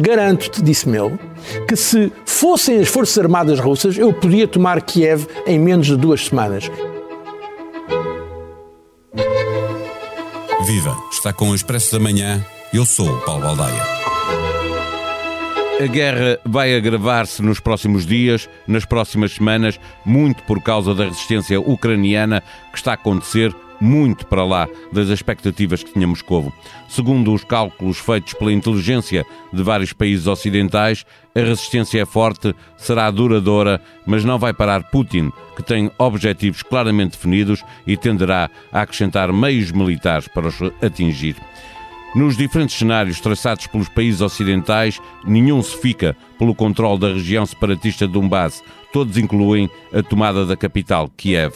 [0.00, 1.18] Garanto-te, disse-me ele,
[1.68, 6.26] que se fossem as Forças Armadas Russas, eu podia tomar Kiev em menos de duas
[6.26, 6.70] semanas.
[10.66, 10.96] Viva!
[11.12, 12.44] Está com o Expresso da Manhã.
[12.72, 13.82] Eu sou o Paulo Baldaia.
[15.80, 21.60] A guerra vai agravar-se nos próximos dias, nas próximas semanas, muito por causa da resistência
[21.60, 23.54] ucraniana que está a acontecer
[23.84, 26.52] muito para lá das expectativas que tinha Moscovo.
[26.88, 33.10] Segundo os cálculos feitos pela inteligência de vários países ocidentais, a resistência é forte, será
[33.10, 39.32] duradoura, mas não vai parar Putin, que tem objetivos claramente definidos e tenderá a acrescentar
[39.32, 41.36] meios militares para os atingir.
[42.14, 48.06] Nos diferentes cenários traçados pelos países ocidentais, nenhum se fica pelo controle da região separatista
[48.06, 48.62] de Donbass.
[48.92, 51.52] Todos incluem a tomada da capital, Kiev.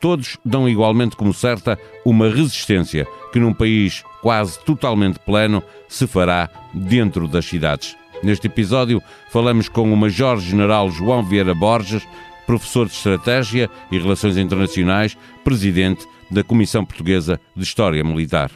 [0.00, 6.48] Todos dão igualmente como certa uma resistência que, num país quase totalmente pleno, se fará
[6.72, 7.96] dentro das cidades.
[8.22, 12.06] Neste episódio, falamos com o Major-General João Vieira Borges,
[12.46, 18.50] professor de Estratégia e Relações Internacionais, presidente da Comissão Portuguesa de História Militar.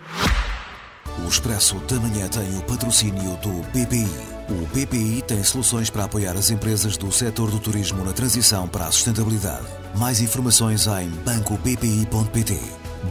[1.24, 4.41] O Expresso da Manhã tem o patrocínio do BPI.
[4.52, 8.86] O BPI tem soluções para apoiar as empresas do setor do turismo na transição para
[8.86, 9.66] a sustentabilidade.
[9.96, 12.60] Mais informações em bancobpi.pt.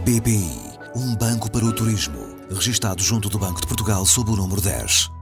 [0.06, 0.62] BPI,
[0.96, 2.20] um banco para o turismo.
[2.48, 5.21] Registado junto do Banco de Portugal sob o número 10.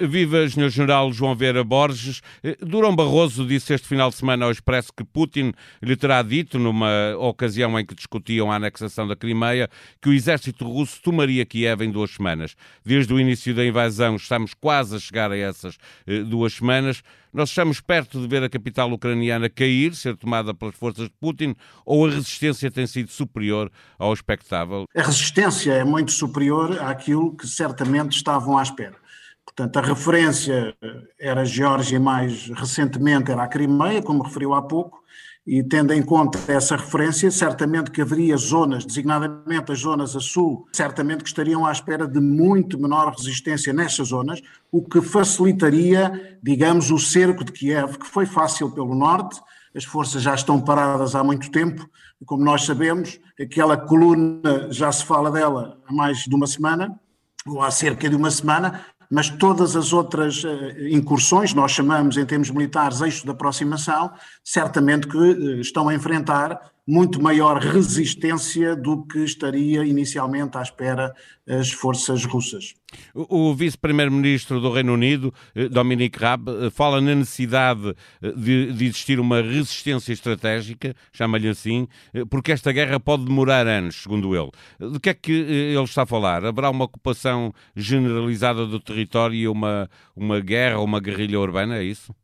[0.00, 0.68] Viva, Sr.
[0.68, 2.20] General João Vieira Borges.
[2.60, 7.14] Durão Barroso disse este final de semana ao Expresso que Putin lhe terá dito, numa
[7.18, 9.70] ocasião em que discutiam a anexação da Crimeia,
[10.02, 12.56] que o exército russo tomaria Kiev em duas semanas.
[12.84, 17.02] Desde o início da invasão estamos quase a chegar a essas eh, duas semanas.
[17.32, 21.54] Nós estamos perto de ver a capital ucraniana cair, ser tomada pelas forças de Putin,
[21.84, 24.86] ou a resistência tem sido superior ao expectável?
[24.96, 28.96] A resistência é muito superior àquilo que certamente estavam à espera.
[29.46, 30.76] Portanto, a referência
[31.18, 35.02] era a Geórgia mais recentemente era a Crimeia, como referiu há pouco,
[35.46, 40.66] e tendo em conta essa referência, certamente que haveria zonas, designadamente as zonas a sul,
[40.72, 44.42] certamente que estariam à espera de muito menor resistência nessas zonas,
[44.72, 49.40] o que facilitaria, digamos, o cerco de Kiev, que foi fácil pelo norte,
[49.74, 51.88] as forças já estão paradas há muito tempo,
[52.20, 56.98] e como nós sabemos, aquela coluna já se fala dela há mais de uma semana,
[57.46, 60.48] ou há cerca de uma semana, mas todas as outras uh,
[60.90, 64.10] incursões, nós chamamos em termos militares eixo de aproximação,
[64.42, 71.12] certamente que uh, estão a enfrentar muito maior resistência do que estaria inicialmente à espera
[71.48, 72.74] as forças russas.
[73.12, 78.84] O, vice-primeiro-ministro do Reino Unido, eh, Dominic Raab, eh, fala na necessidade eh, de, de
[78.84, 81.88] existir uma resistência estratégica, chama-lhe assim,
[82.30, 84.50] porque esta guerra pode demorar anos, segundo ele.
[84.92, 86.44] De que é que ele está a falar?
[86.44, 92.14] Haverá uma ocupação generalizada do território e uma, uma guerra uma guerrilha urbana, é isso?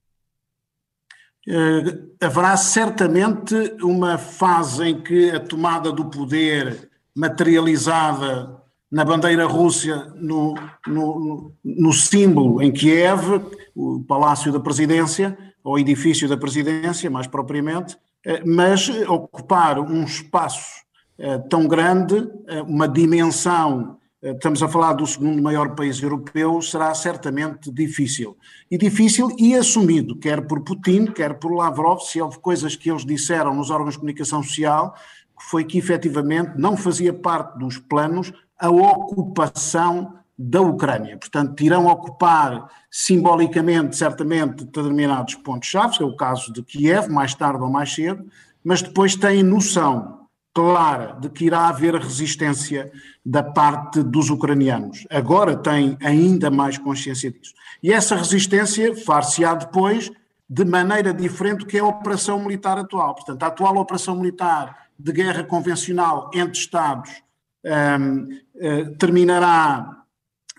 [1.49, 10.13] Uh, haverá certamente uma fase em que a tomada do poder materializada na bandeira russa,
[10.17, 10.55] no,
[10.87, 13.43] no, no, símbolo em Kiev,
[13.75, 20.83] o Palácio da Presidência, ou edifício da Presidência, mais propriamente, uh, mas ocupar um espaço
[21.19, 22.31] uh, tão grande,
[22.69, 28.37] uma dimensão estamos a falar do segundo maior país europeu, será certamente difícil.
[28.71, 33.05] E difícil e assumido, quer por Putin, quer por Lavrov, se houve coisas que eles
[33.05, 34.95] disseram nos órgãos de comunicação social,
[35.41, 41.17] foi que efetivamente não fazia parte dos planos a ocupação da Ucrânia.
[41.19, 47.71] Portanto, irão ocupar simbolicamente, certamente, determinados pontos-chave, é o caso de Kiev, mais tarde ou
[47.71, 48.25] mais cedo,
[48.63, 50.22] mas depois têm noção
[50.55, 52.93] clara de que irá haver resistência
[53.25, 55.07] da parte dos ucranianos.
[55.11, 57.55] Agora tem ainda mais consciência disso.
[57.83, 60.11] E essa resistência far-se-á depois
[60.49, 63.15] de maneira diferente do que é a operação militar atual.
[63.15, 67.11] Portanto, a atual operação militar de guerra convencional entre Estados
[67.65, 68.29] um, uh,
[68.61, 70.03] eh, terminará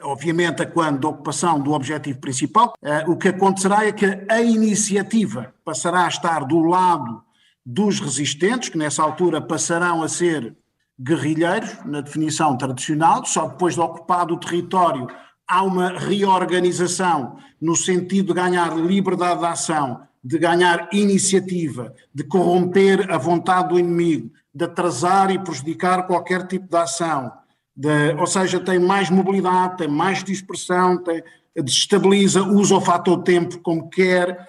[0.02, 5.54] obviamente, quando a ocupação do objetivo principal, uh, o que acontecerá é que a iniciativa
[5.64, 7.24] passará a estar do lado
[7.66, 10.56] dos resistentes, que nessa altura passarão a ser
[11.00, 15.08] guerrilheiros, na definição tradicional, só depois de ocupado o território
[15.48, 23.12] há uma reorganização no sentido de ganhar liberdade de ação, de ganhar iniciativa, de corromper
[23.12, 27.32] a vontade do inimigo, de atrasar e prejudicar qualquer tipo de ação,
[27.76, 31.24] de, ou seja, tem mais mobilidade, tem mais dispersão, tem,
[31.56, 34.48] desestabiliza, usa o fator tempo como quer,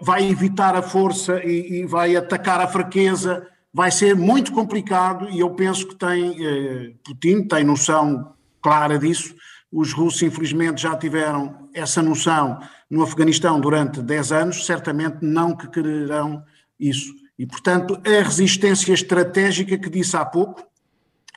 [0.00, 5.40] vai evitar a força e, e, vai atacar a fraqueza, vai ser muito complicado e
[5.40, 8.32] eu penso que tem, eh, Putin tem noção
[8.62, 9.34] clara disso,
[9.70, 15.68] os russos, infelizmente, já tiveram essa noção no Afeganistão durante 10 anos, certamente não que
[15.68, 16.44] quererão
[16.78, 17.12] isso.
[17.38, 20.64] E, portanto, a resistência estratégica que disse há pouco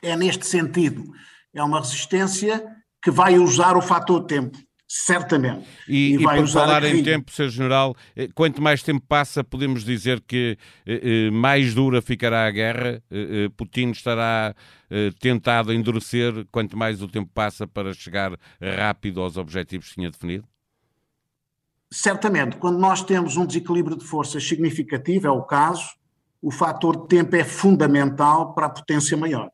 [0.02, 1.04] é neste sentido.
[1.52, 2.64] É uma resistência
[3.02, 4.56] que vai usar o fator tempo
[4.92, 5.64] certamente.
[5.88, 7.48] E, e, e por falar em tempo, Sr.
[7.48, 12.50] General, eh, quanto mais tempo passa, podemos dizer que eh, eh mais dura ficará a
[12.50, 14.52] guerra, eh, eh Putin estará
[14.90, 19.94] eh, tentado a endurecer quanto mais o tempo passa para chegar rápido aos objetivos que
[19.94, 20.44] tinha definido?
[21.92, 25.88] Certamente, quando nós temos um desequilíbrio de forças significativo, é o caso,
[26.42, 29.50] o fator de tempo é fundamental para a potência maior.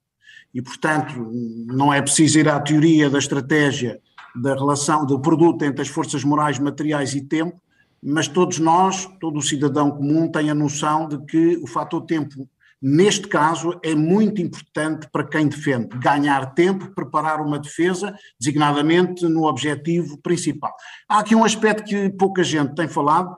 [0.55, 1.31] E, portanto,
[1.67, 4.01] não é preciso ir à teoria da estratégia
[4.41, 7.61] da relação do produto entre as forças morais, materiais e tempo,
[8.03, 12.49] mas todos nós, todo o cidadão comum tem a noção de que o fator tempo,
[12.81, 15.89] neste caso, é muito importante para quem defende.
[15.99, 20.75] Ganhar tempo, preparar uma defesa, designadamente no objetivo principal.
[21.09, 23.35] Há aqui um aspecto que pouca gente tem falado,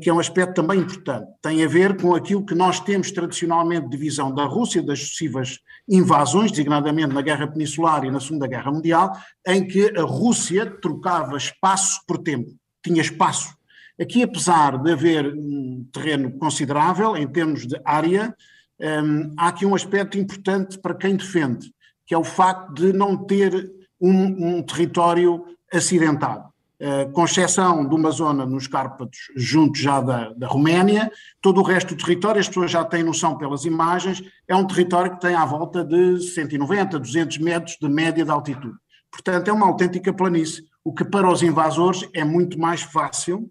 [0.00, 1.26] que é um aspecto também importante.
[1.40, 5.60] Tem a ver com aquilo que nós temos tradicionalmente de visão da Rússia, das sucessivas
[5.88, 9.12] invasões, designadamente na Guerra Peninsular e na Segunda Guerra Mundial,
[9.46, 12.50] em que a Rússia trocava espaço por tempo,
[12.82, 13.54] tinha espaço.
[14.00, 18.34] Aqui, apesar de haver um terreno considerável em termos de área,
[18.80, 21.70] um, há aqui um aspecto importante para quem defende,
[22.06, 23.70] que é o facto de não ter
[24.00, 26.50] um, um território acidentado.
[26.82, 31.62] Eh, com exceção de uma zona nos Cárpatos, junto já da, da Roménia, todo o
[31.62, 35.34] resto do território, as pessoas já têm noção pelas imagens, é um território que tem
[35.34, 38.78] à volta de 190, 200 metros de média de altitude.
[39.12, 43.50] Portanto, é uma autêntica planície, o que para os invasores é muito mais fácil,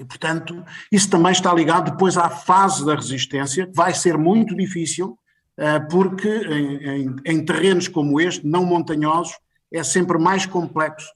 [0.00, 4.56] e, portanto, isso também está ligado depois à fase da resistência, que vai ser muito
[4.56, 5.16] difícil,
[5.56, 9.38] eh, porque em, em, em terrenos como este, não montanhosos,
[9.72, 11.06] é sempre mais complexo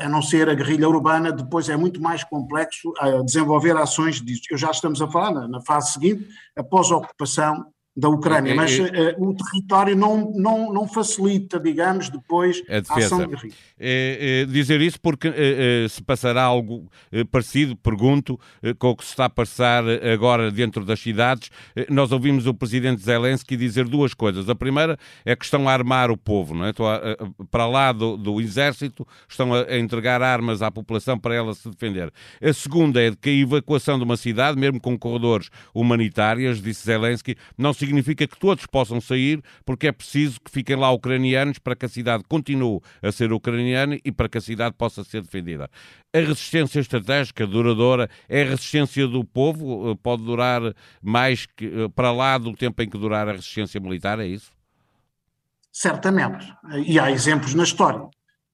[0.00, 2.92] a não ser a guerrilha urbana, depois é muito mais complexo
[3.24, 4.42] desenvolver ações disso.
[4.50, 8.54] Eu já estamos a falar na, na fase seguinte, após a ocupação da Ucrânia, é,
[8.54, 12.92] mas é, uh, o território não, não, não facilita, digamos, depois a, defesa.
[12.92, 16.90] a ação de é, é, dizer isso porque é, se passará algo
[17.30, 18.38] parecido, pergunto,
[18.78, 21.50] com o que se está a passar agora dentro das cidades.
[21.88, 24.48] nós ouvimos o presidente Zelensky dizer duas coisas.
[24.48, 26.70] A primeira é que estão a armar o povo, não é?
[26.70, 31.54] A, para lá do, do exército, estão a, a, entregar armas à população para ela
[31.54, 32.12] se defender.
[32.42, 37.36] A segunda é que a evacuação de uma cidade, mesmo com corredores humanitários, disse Zelensky,
[37.56, 41.76] não se significa que todos possam sair, porque é preciso que fiquem lá ucranianos para
[41.76, 45.70] que a cidade continue a ser ucraniana e para que a cidade possa ser defendida.
[46.12, 49.90] A resistência estratégica duradoura é a resistência do povo?
[49.90, 50.62] Eh, pode durar
[51.02, 54.52] mais que, eh, para lá do tempo em que durar a resistência militar, é isso?
[55.72, 56.46] Certamente.
[56.86, 58.08] E há exemplos na história.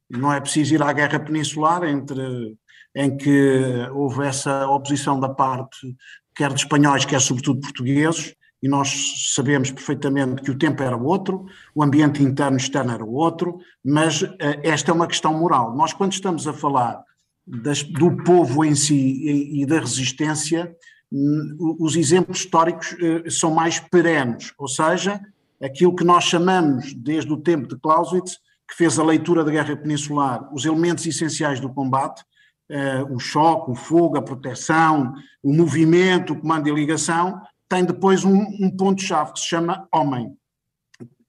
[0.09, 2.57] Não é preciso ir à Guerra Peninsular entre,
[2.95, 5.95] em que houve essa oposição da parte
[6.35, 11.47] quer de espanhóis, quer sobretudo portugueses, e nós sabemos perfeitamente que o tempo era outro,
[11.75, 14.29] o ambiente interno e externo era outro, mas uh,
[14.63, 15.75] esta é uma questão moral.
[15.75, 17.03] Nós, quando estamos a falar
[17.47, 20.75] das, do povo em si e, da resistência,
[21.11, 25.21] um, os exemplos históricos uh, são mais perenes, ou seja,
[25.63, 29.77] aquilo que nós chamamos, desde o tempo de Clausewitz, que fez a leitura da Guerra
[29.77, 32.23] Peninsular, os elementos essenciais do combate,
[32.71, 37.41] uh, o choque, o fogo, a proteção, o movimento, o comando e ligação,
[37.71, 40.37] tem depois um, um ponto-chave que se chama homem.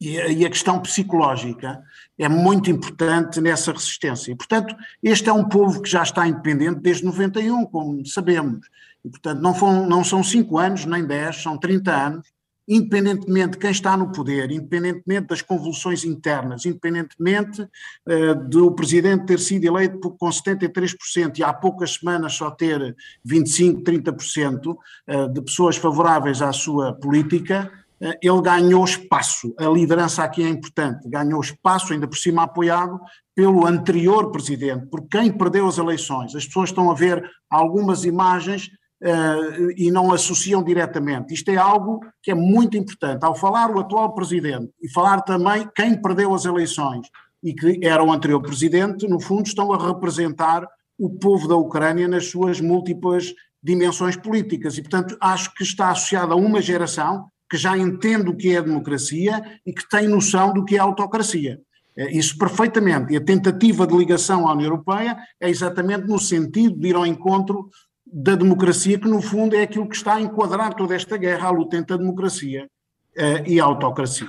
[0.01, 1.83] E, e, a questão psicológica
[2.17, 4.31] é muito importante nessa resistência.
[4.31, 8.67] E, portanto, este é um povo que já está independente desde 91, como sabemos.
[9.05, 12.27] E, portanto, não, foram, não são 5 anos, nem 10, são 30 anos,
[12.71, 19.39] independentemente de quem está no poder, independentemente das convulsões internas, independentemente uh, do presidente ter
[19.39, 25.75] sido eleito com 73% e há poucas semanas só ter 25, 30% uh, de pessoas
[25.75, 29.53] favoráveis à sua política, uh, ele ganhou espaço.
[29.59, 33.01] A liderança aqui é importante, ganhou espaço, ainda por cima apoiado
[33.35, 36.33] pelo anterior presidente, por quem perdeu as eleições.
[36.33, 38.69] As pessoas estão a ver algumas imagens
[39.01, 41.33] uh, e não associam diretamente.
[41.33, 43.23] Isto é algo que é muito importante.
[43.23, 47.07] Ao falar o atual presidente e falar também quem perdeu as eleições
[47.43, 50.67] e que era o anterior presidente, no fundo estão a representar
[50.97, 56.33] o povo da Ucrânia nas suas múltiplas dimensões políticas e, portanto, acho que está associado
[56.33, 60.53] a uma geração que já entende o que é a democracia e que tem noção
[60.53, 61.59] do que é a autocracia.
[61.97, 63.13] Eh, isso perfeitamente.
[63.13, 67.05] E a tentativa de ligação à União Europeia é exatamente no sentido de ir ao
[67.05, 67.69] encontro
[68.11, 71.51] da democracia, que no fundo é aquilo que está a enquadrar toda esta guerra, a
[71.51, 72.67] luta entre a democracia
[73.15, 74.27] uh, e autocracia.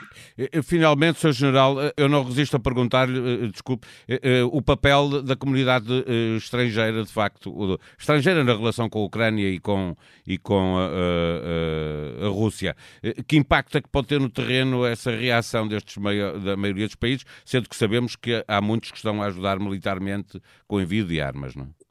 [0.63, 1.33] Finalmente, Sr.
[1.33, 3.87] General, eu não resisto a perguntar-lhe, desculpe,
[4.51, 6.05] o papel da comunidade
[6.37, 9.97] estrangeira, de facto, estrangeira na relação com a Ucrânia e com,
[10.27, 12.77] e com a, a, a, a Rússia.
[13.27, 15.97] Que impacto é que pode ter no terreno essa reação destes
[16.45, 20.41] da maioria dos países, sendo que sabemos que há muitos que estão a ajudar militarmente
[20.67, 21.69] com envio de armas, não é?
[21.69, 21.82] Eh,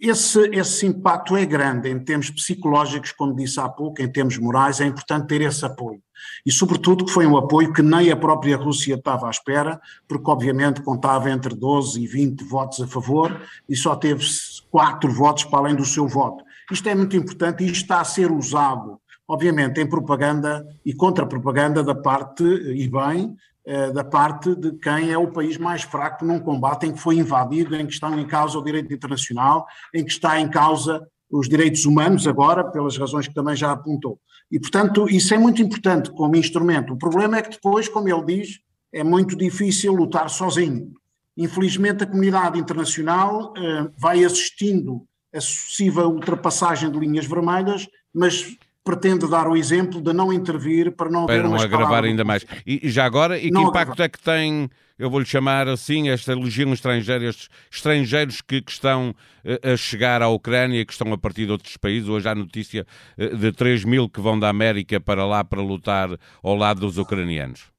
[0.00, 4.80] esse, esse impacto é grande em termos psicológicos, como disse há pouco, em termos morais,
[4.80, 6.02] é importante ter esse apoio.
[6.44, 10.30] E, sobretudo, que foi um apoio que nem a própria Rússia estava à espera, porque,
[10.30, 14.24] obviamente, contava entre 12 e 20 votos a favor e só teve
[14.70, 16.44] 4 votos para além do seu voto.
[16.70, 21.94] Isto é muito importante e está a ser usado, obviamente, em propaganda e contra-propaganda da
[21.94, 23.53] parte, e bem, eh,
[23.94, 27.74] da parte de quem é o país mais fraco num combate em que foi invadido,
[27.74, 31.84] em que estão em causa o direito internacional, em que está em causa os direitos
[31.84, 34.20] humanos agora, pelas razões que também já apontou.
[34.50, 36.92] E, portanto, isso é muito importante como instrumento.
[36.92, 38.60] O problema é que depois, como ele diz,
[38.92, 40.92] é muito difícil lutar sozinho.
[41.36, 45.04] Infelizmente, a comunidade internacional eh, vai assistindo
[45.34, 51.10] a sucessiva ultrapassagem de linhas vermelhas, mas pretende dar o exemplo de não intervir para
[51.10, 52.44] não para haver não agravar ainda mais.
[52.66, 56.70] E, já agora, e que impacto é que tem, eu vou-lhe chamar assim, esta legião
[56.74, 61.46] estrangeira, estes estrangeiros que, que, estão eh, a chegar à Ucrânia, que estão a partir
[61.46, 62.86] de outros países, hoje há notícia
[63.16, 66.10] eh, de 3 mil que vão da América para lá para lutar
[66.42, 67.72] ao lado dos ucranianos.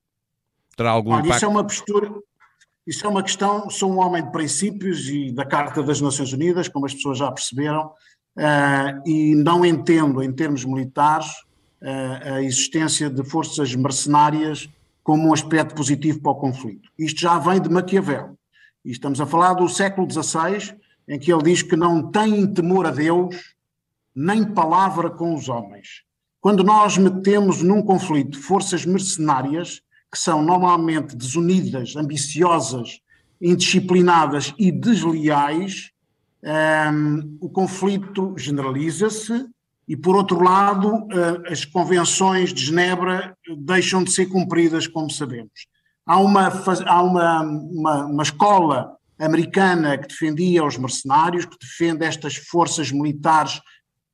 [0.75, 1.35] Terá algum Olha, impacto?
[1.35, 2.11] Isso é uma postura,
[2.87, 6.67] isso é uma questão, sou um homem de princípios e da Carta das Nações Unidas,
[6.67, 7.91] como as pessoas já perceberam,
[9.05, 11.27] e não entendo, em termos militares,
[11.81, 14.69] uh, a existência de forças mercenárias
[15.03, 16.89] como um aspecto positivo para o conflito.
[16.97, 18.37] Isto já vem de Maquiavel.
[18.83, 20.75] E estamos a falar do século XVI,
[21.07, 23.55] em que ele diz que não tem temor a Deus,
[24.15, 26.03] nem palavra com os homens.
[26.41, 32.99] Quando nós metemos num conflito forças mercenárias, que são normalmente desunidas, ambiciosas,
[33.41, 35.91] indisciplinadas e desleais,
[36.43, 39.47] um, o conflito generaliza-se
[39.87, 45.67] e, por outro lado, uh, as convenções de Genebra deixam de ser cumpridas, como sabemos.
[46.05, 46.47] Há uma,
[46.85, 53.59] há uma, uma, uma escola americana que defendia os mercenários, que defende estas forças militares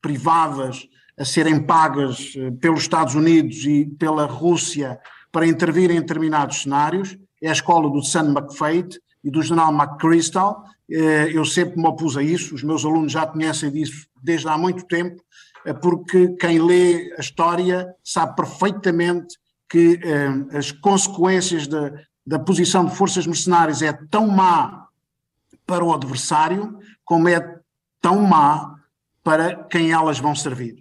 [0.01, 0.87] privadas
[1.17, 4.99] a serem pagas eh, pelos Estados Unidos e pela Rússia
[5.31, 10.63] para intervir em determinados cenários, é a escola do Sam McFate e do general McChrystal,
[10.93, 14.85] eu sempre me opus a isso, os meus alunos já conhecem disso desde há muito
[14.85, 15.21] tempo,
[15.65, 19.37] eh, porque quem lê a história sabe perfeitamente
[19.69, 21.93] que eh, as consequências da,
[22.25, 24.87] da posição de forças mercenárias é tão má
[25.65, 27.59] para o adversário, como é
[28.01, 28.75] tão má
[29.23, 30.75] para quem elas vão servir.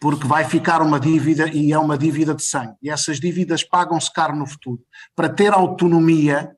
[0.00, 2.74] Porque vai ficar uma dívida e é uma dívida de sangue.
[2.82, 4.82] E essas dívidas pagam-se caro no futuro.
[5.14, 6.50] Para ter autonomia,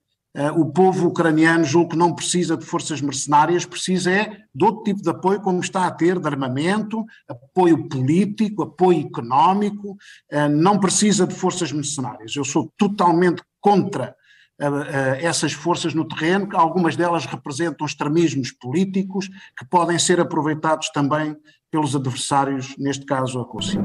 [0.57, 5.03] o povo ucraniano julgo que não precisa de forças mercenárias, precisa é de outro tipo
[5.03, 9.97] de apoio, como está a ter, de armamento, apoio político, apoio económico,
[10.33, 12.37] uh, não precisa de forças mercenárias.
[12.37, 14.15] Eu sou totalmente contra
[14.61, 21.37] uh, essas forças no terreno, algumas delas representam extremismos políticos que podem ser aproveitados também
[21.71, 23.81] pelos adversários, neste caso a Rússia.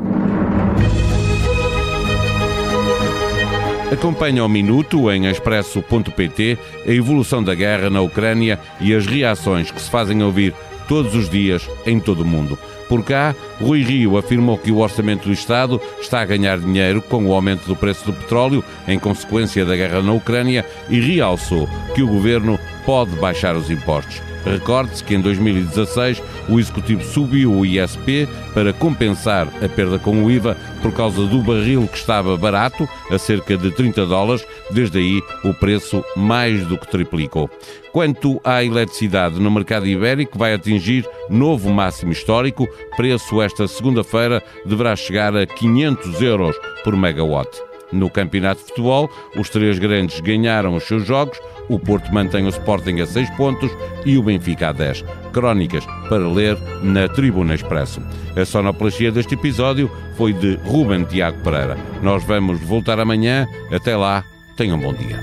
[3.94, 6.58] Acompanhe ao minuto em expresso.pt
[6.88, 10.52] a evolução da guerra na Ucrânia e as reações que se fazem ouvir
[10.88, 12.58] todos os dias em todo o mundo.
[12.90, 17.24] Por cá, Rui Rio afirmou que o orçamento do Estado está a ganhar dinheiro com
[17.24, 22.02] o aumento do preço do petróleo em consequência da guerra na Ucrânia e realçou que
[22.02, 24.33] o governo pode baixar os impostos.
[24.46, 30.30] Recorde-se que em 2016 o Executivo subiu o ISP para compensar a perda com o
[30.30, 35.22] IVA por causa do barril que estava barato, a cerca de 30 dólares, desde aí
[35.44, 37.50] o preço mais do que triplicou.
[37.92, 44.96] Quanto à eletricidade no mercado ibérico, vai atingir novo máximo histórico, preço esta segunda-feira deverá
[44.96, 47.50] chegar a 500 euros por megawatt.
[47.94, 52.50] No campeonato de futebol, os três grandes ganharam os seus jogos, o Porto mantém o
[52.50, 53.72] Sporting a 6 pontos
[54.06, 55.04] e o Benfica a 10.
[55.32, 58.02] Crónicas para ler na Tribuna Expresso.
[58.36, 61.78] A sonoplastia deste episódio foi de Ruben Tiago Pereira.
[62.02, 63.48] Nós vamos voltar amanhã.
[63.72, 64.24] Até lá,
[64.58, 65.20] tenham um bom dia.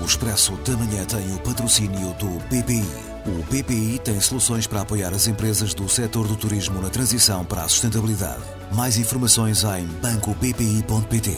[0.00, 2.86] O Expresso da Manhã tem o patrocínio do BPI.
[3.26, 7.62] O BPI tem soluções para apoiar as empresas do setor do turismo na transição para
[7.62, 8.55] a sustentabilidade.
[8.74, 11.36] Mais informações em bancobpi.pt.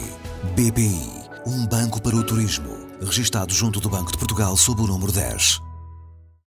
[0.55, 2.69] BPI, um banco para o turismo.
[3.01, 5.68] Registado junto do Banco de Portugal sob o número 10.